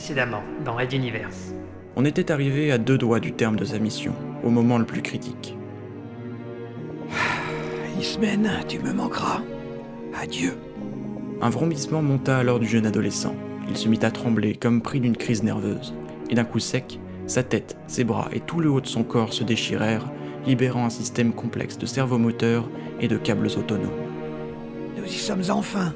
précédemment 0.00 0.42
dans 0.64 0.76
Red 0.76 0.94
Universe. 0.94 1.52
On 1.94 2.06
était 2.06 2.32
arrivé 2.32 2.72
à 2.72 2.78
deux 2.78 2.96
doigts 2.96 3.20
du 3.20 3.32
terme 3.32 3.56
de 3.56 3.66
sa 3.66 3.78
mission, 3.78 4.14
au 4.42 4.48
moment 4.48 4.78
le 4.78 4.86
plus 4.86 5.02
critique. 5.02 5.58
Ismen, 8.00 8.50
tu 8.66 8.78
me 8.78 8.94
manqueras. 8.94 9.42
Adieu. 10.18 10.54
Un 11.42 11.50
vrombissement 11.50 12.00
monta 12.00 12.38
alors 12.38 12.60
du 12.60 12.66
jeune 12.66 12.86
adolescent. 12.86 13.34
Il 13.68 13.76
se 13.76 13.88
mit 13.88 13.98
à 14.00 14.10
trembler 14.10 14.54
comme 14.54 14.80
pris 14.80 15.00
d'une 15.00 15.18
crise 15.18 15.42
nerveuse. 15.42 15.92
Et 16.30 16.34
d'un 16.34 16.44
coup 16.44 16.60
sec, 16.60 16.98
sa 17.26 17.42
tête, 17.42 17.76
ses 17.86 18.04
bras 18.04 18.30
et 18.32 18.40
tout 18.40 18.60
le 18.60 18.70
haut 18.70 18.80
de 18.80 18.86
son 18.86 19.04
corps 19.04 19.34
se 19.34 19.44
déchirèrent, 19.44 20.10
libérant 20.46 20.86
un 20.86 20.90
système 20.90 21.34
complexe 21.34 21.76
de 21.76 21.84
servomoteurs 21.84 22.70
et 23.02 23.08
de 23.08 23.18
câbles 23.18 23.48
autonomes. 23.48 23.90
Nous 24.96 25.04
y 25.04 25.18
sommes 25.18 25.44
enfin. 25.50 25.92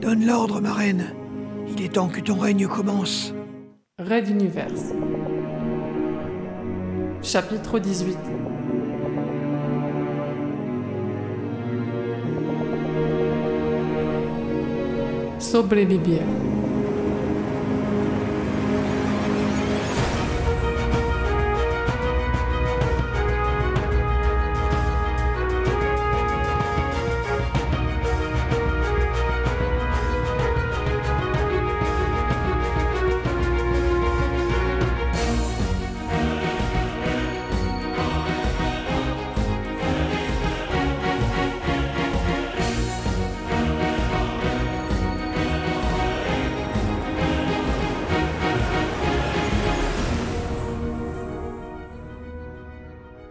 Donne 0.00 0.26
l'ordre, 0.26 0.60
ma 0.60 0.72
reine. 0.72 1.14
Il 1.70 1.82
est 1.82 1.94
temps 1.94 2.08
que 2.08 2.20
ton 2.20 2.36
règne 2.36 2.66
commence. 2.66 3.32
Red 3.98 4.28
Universe. 4.28 4.92
Chapitre 7.22 7.78
18 7.78 8.16
Sobrevivir. 15.38 16.20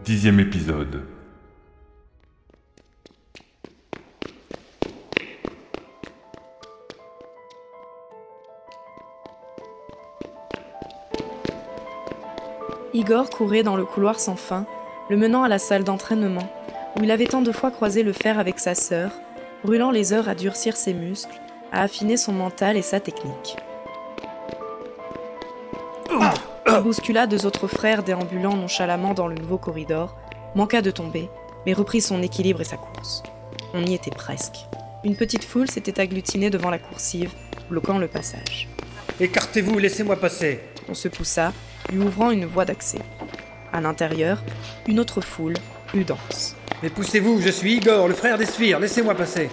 Dixième 0.07 0.39
épisode. 0.39 1.01
Igor 12.93 13.29
courait 13.29 13.63
dans 13.63 13.75
le 13.75 13.83
couloir 13.83 14.21
sans 14.21 14.37
fin, 14.37 14.65
le 15.09 15.17
menant 15.17 15.43
à 15.43 15.49
la 15.49 15.59
salle 15.59 15.83
d'entraînement, 15.83 16.47
où 16.95 17.03
il 17.03 17.11
avait 17.11 17.25
tant 17.25 17.41
de 17.41 17.51
fois 17.51 17.69
croisé 17.69 18.01
le 18.01 18.13
fer 18.13 18.39
avec 18.39 18.59
sa 18.59 18.75
sœur, 18.75 19.11
brûlant 19.65 19.91
les 19.91 20.13
heures 20.13 20.29
à 20.29 20.35
durcir 20.35 20.77
ses 20.77 20.93
muscles, 20.93 21.41
à 21.73 21.81
affiner 21.81 22.15
son 22.15 22.31
mental 22.31 22.77
et 22.77 22.81
sa 22.81 23.01
technique. 23.01 23.57
Il 26.77 26.83
bouscula 26.83 27.25
deux 27.25 27.47
autres 27.47 27.67
frères 27.67 28.03
déambulant 28.03 28.55
nonchalamment 28.55 29.15
dans 29.15 29.27
le 29.27 29.33
nouveau 29.33 29.57
corridor, 29.57 30.15
manqua 30.53 30.83
de 30.83 30.91
tomber, 30.91 31.27
mais 31.65 31.73
reprit 31.73 32.01
son 32.01 32.21
équilibre 32.21 32.61
et 32.61 32.65
sa 32.65 32.77
course. 32.77 33.23
On 33.73 33.83
y 33.83 33.95
était 33.95 34.11
presque. 34.11 34.57
Une 35.03 35.15
petite 35.15 35.43
foule 35.43 35.71
s'était 35.71 35.99
agglutinée 35.99 36.51
devant 36.51 36.69
la 36.69 36.77
coursive, 36.77 37.31
bloquant 37.71 37.97
le 37.97 38.07
passage. 38.07 38.69
Écartez-vous, 39.19 39.79
laissez-moi 39.79 40.17
passer. 40.17 40.59
On 40.87 40.93
se 40.93 41.07
poussa, 41.07 41.51
lui 41.91 41.97
ouvrant 41.97 42.29
une 42.29 42.45
voie 42.45 42.65
d'accès. 42.65 42.99
À 43.73 43.81
l'intérieur, 43.81 44.43
une 44.87 44.99
autre 44.99 45.19
foule, 45.19 45.55
plus 45.87 46.03
dense. 46.03 46.55
Mais 46.83 46.91
poussez-vous, 46.91 47.41
je 47.41 47.49
suis 47.49 47.77
Igor, 47.77 48.07
le 48.07 48.13
frère 48.13 48.37
des 48.37 48.45
sphires, 48.45 48.79
laissez-moi 48.79 49.15
passer. 49.15 49.49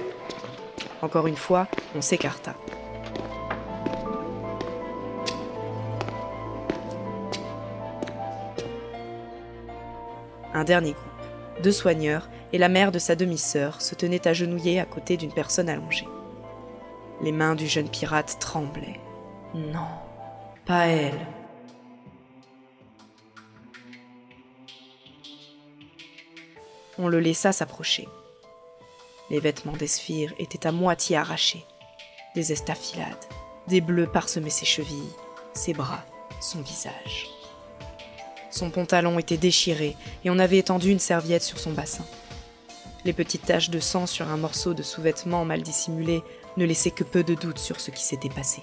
Encore 1.00 1.26
une 1.26 1.36
fois, 1.36 1.68
on 1.96 2.02
s'écarta. 2.02 2.54
Un 10.54 10.62
dernier 10.62 10.92
groupe, 10.92 11.62
deux 11.62 11.72
soigneurs 11.72 12.28
et 12.52 12.58
la 12.58 12.68
mère 12.68 12.92
de 12.92 13.00
sa 13.00 13.16
demi-sœur 13.16 13.82
se 13.82 13.96
tenaient 13.96 14.28
agenouillés 14.28 14.78
à 14.78 14.84
côté 14.86 15.16
d'une 15.16 15.32
personne 15.32 15.68
allongée. 15.68 16.06
Les 17.20 17.32
mains 17.32 17.56
du 17.56 17.66
jeune 17.66 17.88
pirate 17.88 18.36
tremblaient. 18.38 19.00
Non, 19.52 19.88
pas 20.64 20.86
elle. 20.86 21.26
On 26.98 27.08
le 27.08 27.18
laissa 27.18 27.50
s'approcher. 27.50 28.08
Les 29.30 29.40
vêtements 29.40 29.72
des 29.72 29.88
sphires 29.88 30.34
étaient 30.38 30.68
à 30.68 30.72
moitié 30.72 31.16
arrachés. 31.16 31.64
Des 32.36 32.52
estafilades, 32.52 33.24
des 33.66 33.80
bleus 33.80 34.06
parsemaient 34.06 34.50
ses 34.50 34.66
chevilles, 34.66 35.12
ses 35.54 35.72
bras, 35.72 36.04
son 36.40 36.60
visage. 36.60 37.33
Son 38.54 38.70
pantalon 38.70 39.18
était 39.18 39.36
déchiré 39.36 39.96
et 40.24 40.30
on 40.30 40.38
avait 40.38 40.58
étendu 40.58 40.92
une 40.92 41.00
serviette 41.00 41.42
sur 41.42 41.58
son 41.58 41.72
bassin. 41.72 42.04
Les 43.04 43.12
petites 43.12 43.46
taches 43.46 43.68
de 43.68 43.80
sang 43.80 44.06
sur 44.06 44.28
un 44.28 44.36
morceau 44.36 44.74
de 44.74 44.84
sous-vêtement 44.84 45.44
mal 45.44 45.60
dissimulé 45.60 46.22
ne 46.56 46.64
laissaient 46.64 46.92
que 46.92 47.02
peu 47.02 47.24
de 47.24 47.34
doute 47.34 47.58
sur 47.58 47.80
ce 47.80 47.90
qui 47.90 48.04
s'était 48.04 48.28
passé. 48.28 48.62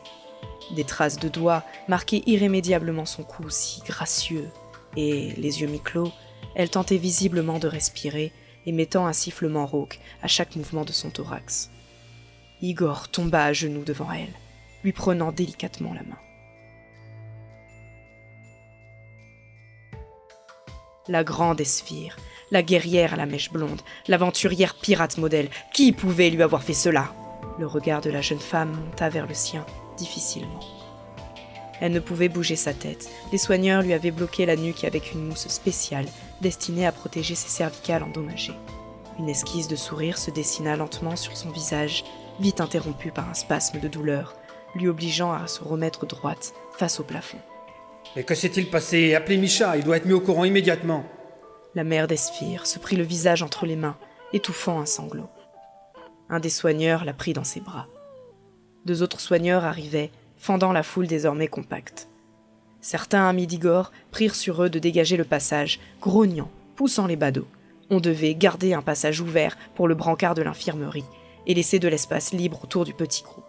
Des 0.78 0.85
traces 0.85 1.19
de 1.19 1.28
doigts 1.28 1.66
marquaient 1.90 2.24
irrémédiablement 2.25 3.06
son 3.06 3.24
cou 3.24 3.50
si 3.50 3.81
gracieux, 3.81 4.47
et, 4.96 5.34
les 5.35 5.59
yeux 5.59 5.68
mi-clos, 5.68 6.13
elle 6.56 6.69
tentait 6.69 6.96
visiblement 6.96 7.59
de 7.59 7.68
respirer, 7.68 8.31
émettant 8.66 9.08
un 9.08 9.13
sifflement 9.13 9.66
rauque 9.66 10.00
à 10.23 10.29
chaque 10.29 10.56
mouvement 10.56 10.85
de 10.85 10.94
son 10.94 11.09
thorax. 11.09 11.69
Igor 12.62 13.09
tomba 13.09 13.44
à 13.44 13.52
genoux 13.52 13.84
devant 13.84 14.09
elle, 14.09 14.34
lui 14.85 14.94
prenant 14.94 15.34
délicatement 15.34 15.94
la 15.94 16.03
main. 16.03 16.31
La 21.07 21.23
grande 21.23 21.59
Esphire, 21.59 22.16
la 22.51 22.62
guerrière 22.62 23.16
à 23.16 23.17
la 23.17 23.25
mèche 23.25 23.51
blonde, 23.51 23.81
l'aventurière 24.07 24.75
pirate 24.75 25.17
modèle, 25.17 25.50
qui 25.73 25.94
pouvait 25.94 26.29
lui 26.29 26.44
avoir 26.44 26.62
fait 26.62 26.75
cela? 26.75 27.12
Le 27.57 27.66
regard 27.66 28.01
de 28.01 28.12
la 28.12 28.22
jeune 28.22 28.39
femme 28.39 28.69
monta 28.72 29.09
vers 29.09 29.25
le 29.25 29.34
sien, 29.34 29.66
difficilement. 29.97 30.59
Elle 31.79 31.91
ne 31.91 32.00
pouvait 32.00 32.29
bouger 32.29 32.56
sa 32.56 32.75
tête. 32.75 33.09
Les 33.31 33.40
soigneurs 33.40 33.81
lui 33.81 33.94
avaient 33.94 34.11
bloqué 34.11 34.45
la 34.45 34.56
nuque 34.56 34.84
avec 34.84 35.11
une 35.11 35.25
mousse 35.25 35.47
spéciale 35.47 36.06
destinée 36.40 36.85
à 36.85 36.91
protéger 36.91 37.34
ses 37.34 37.50
cervicales 37.50 38.03
endommagées. 38.03 38.53
Une 39.17 39.29
esquisse 39.29 39.67
de 39.67 39.75
sourire 39.75 40.19
se 40.19 40.29
dessina 40.29 40.75
lentement 40.75 41.16
sur 41.16 41.35
son 41.35 41.50
visage, 41.50 42.03
vite 42.40 42.61
interrompue 42.61 43.11
par 43.11 43.28
un 43.28 43.34
spasme 43.34 43.79
de 43.79 43.88
douleur, 43.88 44.35
lui 44.75 44.88
obligeant 44.88 45.34
à 45.34 45.47
se 45.47 45.63
remettre 45.63 46.06
droite 46.06 46.53
face 46.78 47.00
au 47.00 47.03
plafond. 47.03 47.40
Mais 48.16 48.23
que 48.23 48.35
s'est-il 48.35 48.69
passé? 48.69 49.16
Appelez 49.16 49.38
Micha, 49.38 49.77
il 49.77 49.83
doit 49.83 49.97
être 49.97 50.05
mis 50.05 50.13
au 50.13 50.19
courant 50.19 50.44
immédiatement. 50.44 51.05
La 51.75 51.85
mère 51.85 52.07
d'Esphire 52.07 52.67
se 52.67 52.77
prit 52.77 52.97
le 52.97 53.03
visage 53.03 53.44
entre 53.44 53.66
les 53.66 53.77
mains, 53.77 53.97
étouffant 54.33 54.81
un 54.81 54.85
sanglot. 54.85 55.29
Un 56.29 56.41
des 56.41 56.49
soigneurs 56.49 57.05
la 57.05 57.13
prit 57.13 57.33
dans 57.33 57.45
ses 57.45 57.61
bras. 57.61 57.88
Deux 58.85 59.01
autres 59.03 59.22
soigneurs 59.22 59.63
arrivaient, 59.63 60.11
fendant 60.38 60.73
la 60.73 60.83
foule 60.83 61.07
désormais 61.07 61.47
compacte. 61.47 62.09
Certains 62.81 63.29
amis 63.29 63.47
d'Igor 63.47 63.91
prirent 64.11 64.35
sur 64.35 64.63
eux 64.63 64.69
de 64.69 64.79
dégager 64.79 65.16
le 65.16 65.23
passage, 65.23 65.79
grognant, 66.01 66.49
poussant 66.75 67.07
les 67.07 67.16
badauds. 67.16 67.47
On 67.89 67.99
devait 67.99 68.33
garder 68.33 68.73
un 68.73 68.81
passage 68.81 69.22
ouvert 69.22 69.57
pour 69.75 69.88
le 69.88 69.95
brancard 69.95 70.35
de 70.35 70.41
l'infirmerie 70.41 71.05
et 71.45 71.53
laisser 71.53 71.79
de 71.79 71.88
l'espace 71.88 72.33
libre 72.33 72.61
autour 72.63 72.83
du 72.83 72.93
petit 72.93 73.23
groupe. 73.23 73.45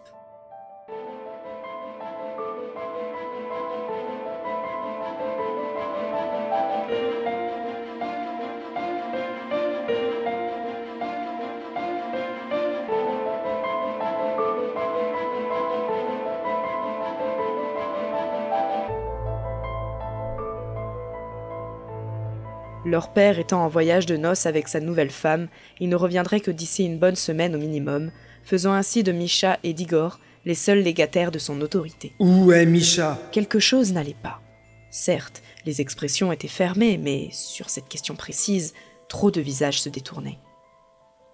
Leur 22.92 23.14
père 23.14 23.38
étant 23.38 23.64
en 23.64 23.68
voyage 23.68 24.04
de 24.04 24.18
noces 24.18 24.44
avec 24.44 24.68
sa 24.68 24.78
nouvelle 24.78 25.08
femme, 25.08 25.48
il 25.80 25.88
ne 25.88 25.96
reviendrait 25.96 26.40
que 26.40 26.50
d'ici 26.50 26.84
une 26.84 26.98
bonne 26.98 27.16
semaine 27.16 27.56
au 27.56 27.58
minimum, 27.58 28.12
faisant 28.44 28.74
ainsi 28.74 29.02
de 29.02 29.12
Misha 29.12 29.58
et 29.62 29.72
d'Igor 29.72 30.20
les 30.44 30.54
seuls 30.54 30.82
légataires 30.82 31.30
de 31.30 31.38
son 31.38 31.62
autorité. 31.62 32.12
Où 32.18 32.52
est 32.52 32.66
Misha? 32.66 33.18
Quelque 33.32 33.60
chose 33.60 33.94
n'allait 33.94 34.14
pas. 34.22 34.42
Certes, 34.90 35.42
les 35.64 35.80
expressions 35.80 36.32
étaient 36.32 36.48
fermées, 36.48 36.98
mais 36.98 37.30
sur 37.32 37.70
cette 37.70 37.88
question 37.88 38.14
précise, 38.14 38.74
trop 39.08 39.30
de 39.30 39.40
visages 39.40 39.80
se 39.80 39.88
détournaient. 39.88 40.38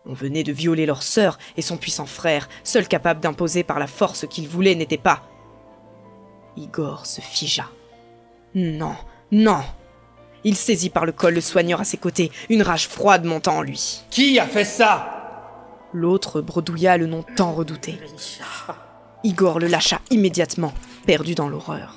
On 0.06 0.12
venait 0.12 0.44
de 0.44 0.52
violer 0.52 0.86
leur 0.86 1.02
sœur 1.02 1.40
et 1.56 1.62
son 1.62 1.76
puissant 1.76 2.06
frère, 2.06 2.48
seul 2.62 2.86
capable 2.86 3.18
d'imposer 3.18 3.64
par 3.64 3.80
la 3.80 3.88
force 3.88 4.28
qu'il 4.28 4.46
voulait, 4.46 4.76
n'était 4.76 4.96
pas. 4.96 5.24
Igor 6.56 7.04
se 7.04 7.20
figea. 7.20 7.68
Non, 8.54 8.94
non 9.32 9.64
Il 10.48 10.56
saisit 10.56 10.88
par 10.88 11.04
le 11.04 11.12
col 11.12 11.34
le 11.34 11.42
soigneur 11.42 11.78
à 11.78 11.84
ses 11.84 11.98
côtés, 11.98 12.32
une 12.48 12.62
rage 12.62 12.88
froide 12.88 13.26
montant 13.26 13.58
en 13.58 13.62
lui. 13.62 14.00
Qui 14.08 14.38
a 14.38 14.46
fait 14.46 14.64
ça? 14.64 15.82
L'autre 15.92 16.40
bredouilla 16.40 16.96
le 16.96 17.04
nom 17.04 17.22
tant 17.36 17.52
redouté. 17.52 18.00
Igor 19.24 19.58
le 19.58 19.66
lâcha 19.66 20.00
immédiatement, 20.10 20.72
perdu 21.04 21.34
dans 21.34 21.50
l'horreur. 21.50 21.96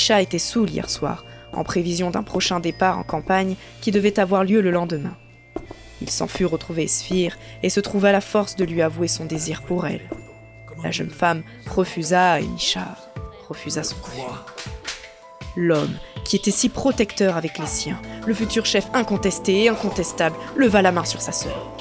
Nisha 0.00 0.22
était 0.22 0.38
saoul 0.38 0.70
hier 0.70 0.88
soir, 0.88 1.26
en 1.52 1.62
prévision 1.62 2.10
d'un 2.10 2.22
prochain 2.22 2.58
départ 2.58 2.96
en 2.96 3.02
campagne 3.02 3.56
qui 3.82 3.90
devait 3.90 4.18
avoir 4.18 4.44
lieu 4.44 4.62
le 4.62 4.70
lendemain. 4.70 5.14
Il 6.00 6.08
s'en 6.08 6.26
fut 6.26 6.46
retrouver 6.46 6.88
Sphire 6.88 7.36
et 7.62 7.68
se 7.68 7.80
trouva 7.80 8.10
la 8.10 8.22
force 8.22 8.56
de 8.56 8.64
lui 8.64 8.80
avouer 8.80 9.08
son 9.08 9.26
désir 9.26 9.60
pour 9.60 9.86
elle. 9.86 10.08
La 10.82 10.90
jeune 10.90 11.10
femme 11.10 11.42
refusa 11.66 12.40
et 12.40 12.46
Nisha 12.46 12.96
refusa 13.46 13.84
son 13.84 13.96
refus. 13.96 14.22
L'homme, 15.54 15.98
qui 16.24 16.36
était 16.36 16.50
si 16.50 16.70
protecteur 16.70 17.36
avec 17.36 17.58
les 17.58 17.66
siens, 17.66 18.00
le 18.26 18.32
futur 18.32 18.64
chef 18.64 18.88
incontesté 18.94 19.64
et 19.64 19.68
incontestable, 19.68 20.36
leva 20.56 20.80
la 20.80 20.92
main 20.92 21.04
sur 21.04 21.20
sa 21.20 21.32
sœur. 21.32 21.76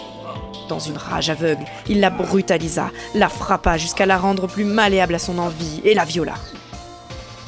Dans 0.67 0.79
une 0.79 0.97
rage 0.97 1.29
aveugle, 1.29 1.63
il 1.87 2.01
la 2.01 2.09
brutalisa, 2.09 2.91
la 3.15 3.29
frappa 3.29 3.77
jusqu'à 3.77 4.05
la 4.05 4.17
rendre 4.17 4.47
plus 4.47 4.65
malléable 4.65 5.15
à 5.15 5.19
son 5.19 5.39
envie 5.39 5.79
et 5.85 5.93
la 5.93 6.03
viola. 6.03 6.33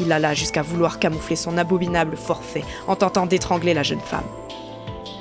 Il 0.02 0.12
alla 0.12 0.34
jusqu'à 0.34 0.64
vouloir 0.64 1.00
camoufler 1.00 1.36
son 1.36 1.58
abominable 1.58 2.18
forfait 2.18 2.64
en 2.88 2.96
tentant 2.96 3.28
d'étrangler 3.28 3.74
la 3.74 3.84
jeune 3.84 4.00
femme. 4.00 4.26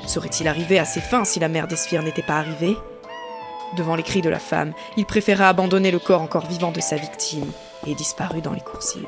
Serait-il 0.07 0.49
arrivé 0.49 0.79
à 0.79 0.85
ses 0.85 1.01
fins 1.01 1.25
si 1.25 1.39
la 1.39 1.49
mère 1.49 1.69
d'Esphire 1.69 2.03
n'était 2.03 2.23
pas 2.23 2.39
arrivée? 2.39 2.77
Devant 3.77 3.95
les 3.95 4.03
cris 4.03 4.23
de 4.23 4.31
la 4.31 4.39
femme, 4.39 4.73
il 4.97 5.05
préféra 5.05 5.49
abandonner 5.49 5.91
le 5.91 5.99
corps 5.99 6.23
encore 6.23 6.47
vivant 6.47 6.73
de 6.73 6.81
sa 6.81 6.97
victime 6.97 7.47
et 7.87 7.95
disparut 7.95 8.41
dans 8.41 8.53
les 8.53 8.61
coursives. 8.61 9.07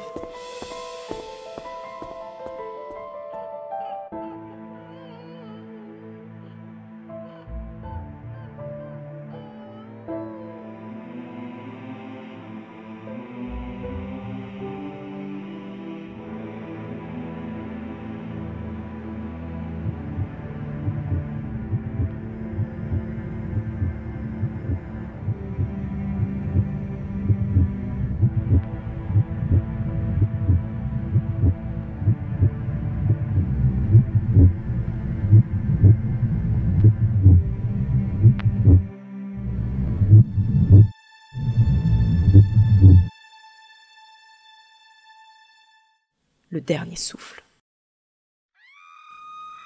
Le 46.52 46.60
dernier 46.60 46.96
souffle. 46.96 47.42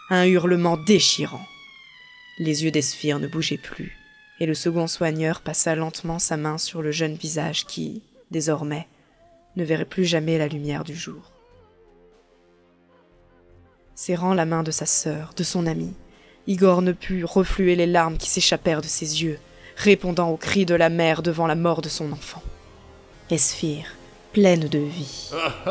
Un 0.08 0.24
hurlement 0.24 0.76
déchirant. 0.76 1.44
Les 2.38 2.62
yeux 2.62 2.70
d'Esphire 2.70 3.18
ne 3.18 3.26
bougeaient 3.26 3.58
plus, 3.58 3.98
et 4.38 4.46
le 4.46 4.54
second 4.54 4.86
soigneur 4.86 5.40
passa 5.40 5.74
lentement 5.74 6.20
sa 6.20 6.36
main 6.36 6.58
sur 6.58 6.82
le 6.82 6.92
jeune 6.92 7.16
visage 7.16 7.66
qui, 7.66 8.02
désormais, 8.30 8.86
ne 9.56 9.64
verrait 9.64 9.84
plus 9.84 10.04
jamais 10.04 10.38
la 10.38 10.46
lumière 10.46 10.84
du 10.84 10.94
jour. 10.94 11.32
Serrant 13.96 14.34
la 14.34 14.44
main 14.44 14.62
de 14.62 14.70
sa 14.70 14.86
sœur, 14.86 15.32
de 15.36 15.42
son 15.42 15.66
ami, 15.66 15.92
Igor 16.46 16.82
ne 16.82 16.92
put 16.92 17.24
refluer 17.24 17.74
les 17.74 17.86
larmes 17.86 18.18
qui 18.18 18.30
s'échappèrent 18.30 18.82
de 18.82 18.86
ses 18.86 19.24
yeux, 19.24 19.40
répondant 19.76 20.30
aux 20.30 20.36
cris 20.36 20.66
de 20.66 20.74
la 20.76 20.90
mère 20.90 21.22
devant 21.22 21.48
la 21.48 21.56
mort 21.56 21.82
de 21.82 21.88
son 21.88 22.12
enfant. 22.12 22.42
Esphire, 23.30 23.95
pleine 24.36 24.68
de 24.68 24.78
vie. 24.78 25.30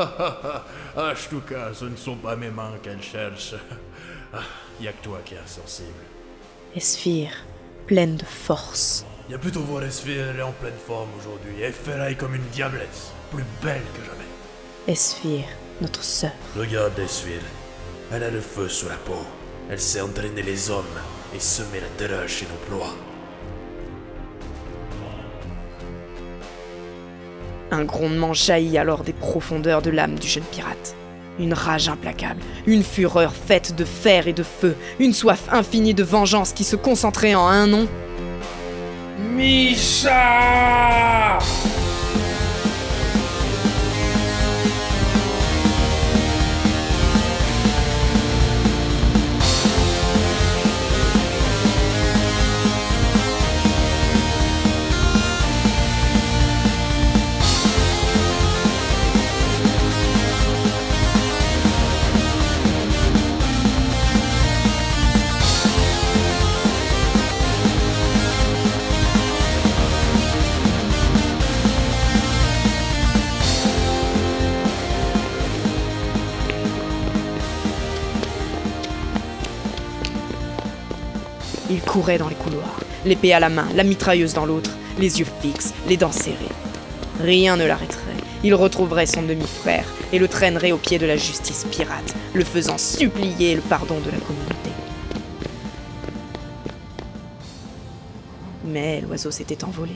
Ah, 0.98 1.12
en 1.12 1.30
tout 1.30 1.42
cas, 1.42 1.74
ce 1.74 1.86
ne 1.86 1.98
sont 1.98 2.16
pas 2.16 2.38
mes 2.38 2.50
mains 2.50 2.72
qu'elle 2.82 3.02
cherche. 3.02 3.54
Ah, 4.34 4.40
y 4.82 4.88
a 4.88 4.94
que 4.94 5.04
toi 5.04 5.20
qui 5.26 5.36
es 5.36 5.38
insensible. 5.38 6.06
Esphire, 6.74 7.44
pleine 7.86 8.16
de 8.16 8.24
force. 8.24 9.06
Y 9.30 9.34
a 9.34 9.38
plutôt 9.38 9.60
voir 9.60 9.84
Esphire, 9.84 10.28
elle 10.30 10.40
est 10.40 10.44
en 10.44 10.54
pleine 10.54 10.80
forme 10.88 11.10
aujourd'hui. 11.20 11.62
Elle 11.62 11.74
ferraille 11.74 12.16
comme 12.16 12.34
une 12.34 12.48
diablesse, 12.54 13.12
plus 13.30 13.44
belle 13.62 13.84
que 13.94 14.06
jamais. 14.06 14.30
Esphire, 14.88 15.50
notre 15.82 16.04
sœur. 16.04 16.32
Regarde 16.58 16.98
Esphire, 16.98 17.44
elle 18.14 18.24
a 18.24 18.32
le 18.32 18.42
feu 18.42 18.70
sous 18.70 18.88
la 18.88 18.96
peau. 18.96 19.26
Elle 19.70 19.82
sait 19.82 20.02
entraîner 20.02 20.44
les 20.44 20.70
hommes 20.70 21.00
et 21.36 21.40
semer 21.40 21.82
la 21.82 21.90
terreur 21.98 22.28
chez 22.30 22.46
nos 22.46 22.78
proies. 22.78 22.96
Un 27.72 27.84
grondement 27.84 28.34
jaillit 28.34 28.78
alors 28.78 29.04
des 29.04 29.14
profondeurs 29.14 29.82
de 29.82 29.90
l'âme 29.90 30.20
du 30.20 30.28
jeune 30.28 30.44
pirate. 30.44 30.96
Une 31.40 31.54
rage 31.54 31.90
implacable, 31.90 32.42
une 32.66 32.84
fureur 32.84 33.34
faite 33.34 33.76
de 33.76 33.84
fer 33.84 34.28
et 34.28 34.34
de 34.34 34.44
feu, 34.44 34.76
une 35.00 35.14
soif 35.14 35.48
infinie 35.52 35.94
de 35.94 36.04
vengeance 36.04 36.54
qui 36.54 36.64
se 36.64 36.76
concentrait 36.76 37.36
en 37.36 37.48
un 37.48 37.68
nom. 37.68 37.88
Misha 39.36 40.16
Courait 81.96 82.18
dans 82.18 82.28
les 82.28 82.36
couloirs, 82.36 82.82
l'épée 83.06 83.32
à 83.32 83.40
la 83.40 83.48
main, 83.48 83.70
la 83.74 83.86
mitrailleuse 83.86 84.34
dans 84.34 84.46
l'autre, 84.46 84.72
les 85.00 85.20
yeux 85.20 85.28
fixes, 85.40 85.74
les 85.88 85.96
dents 85.96 86.12
serrées. 86.12 86.36
Rien 87.22 87.56
ne 87.56 87.66
l'arrêterait. 87.66 88.02
Il 88.44 88.54
retrouverait 88.54 89.06
son 89.06 89.22
demi-frère 89.22 89.86
et 90.12 90.20
le 90.20 90.28
traînerait 90.28 90.74
au 90.74 90.78
pied 90.78 91.00
de 91.00 91.06
la 91.06 91.16
justice 91.16 91.66
pirate, 91.72 92.14
le 92.34 92.44
faisant 92.44 92.78
supplier 92.78 93.56
le 93.56 93.62
pardon 93.62 93.98
de 94.02 94.12
la 94.12 94.18
communauté. 94.18 94.72
Mais 98.66 99.00
l'oiseau 99.00 99.32
s'était 99.32 99.64
envolé. 99.64 99.96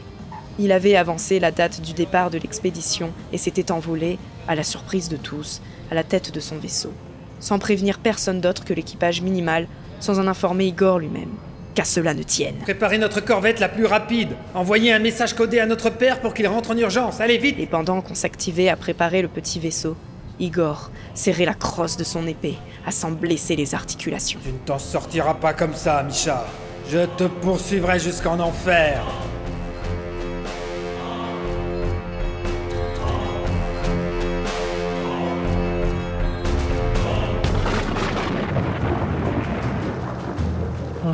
Il 0.57 0.71
avait 0.71 0.95
avancé 0.95 1.41
la 1.41 1.51
date 1.51 1.81
du 1.81 1.91
départ 1.91 2.29
de 2.29 2.37
l'expédition 2.37 3.11
et 3.33 3.37
s'était 3.37 3.73
envolé, 3.73 4.19
à 4.47 4.55
la 4.55 4.63
surprise 4.63 5.09
de 5.09 5.17
tous, 5.17 5.61
à 5.91 5.95
la 5.95 6.05
tête 6.05 6.33
de 6.33 6.39
son 6.39 6.59
vaisseau, 6.59 6.93
sans 7.41 7.59
prévenir 7.59 7.99
personne 7.99 8.39
d'autre 8.39 8.63
que 8.63 8.73
l'équipage 8.73 9.21
minimal, 9.21 9.67
sans 9.99 10.17
en 10.17 10.27
informer 10.27 10.67
Igor 10.67 10.99
lui-même. 10.99 11.35
Qu'à 11.79 11.85
cela 11.85 12.13
ne 12.13 12.23
tienne. 12.23 12.55
Préparez 12.57 12.97
notre 12.97 13.21
corvette 13.21 13.61
la 13.61 13.69
plus 13.69 13.85
rapide. 13.85 14.31
Envoyez 14.53 14.91
un 14.91 14.99
message 14.99 15.33
codé 15.33 15.61
à 15.61 15.65
notre 15.65 15.89
père 15.89 16.19
pour 16.19 16.33
qu'il 16.33 16.45
rentre 16.45 16.71
en 16.71 16.77
urgence. 16.77 17.21
Allez 17.21 17.37
vite 17.37 17.55
Et 17.57 17.67
pendant 17.67 18.01
qu'on 18.01 18.15
s'activait 18.15 18.67
à 18.67 18.75
préparer 18.75 19.21
le 19.21 19.29
petit 19.29 19.61
vaisseau, 19.61 19.95
Igor 20.41 20.91
serrait 21.13 21.45
la 21.45 21.53
crosse 21.53 21.95
de 21.95 22.03
son 22.03 22.27
épée, 22.27 22.57
à 22.85 22.91
s'en 22.91 23.11
blesser 23.11 23.55
les 23.55 23.75
articulations. 23.75 24.41
Tu 24.43 24.51
ne 24.51 24.57
t'en 24.57 24.77
sortiras 24.77 25.35
pas 25.35 25.53
comme 25.53 25.73
ça, 25.73 26.03
Misha. 26.03 26.45
Je 26.89 27.05
te 27.15 27.23
poursuivrai 27.23 27.97
jusqu'en 27.97 28.41
enfer. 28.41 29.01